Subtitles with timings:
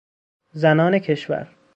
[0.53, 1.47] زنان کشور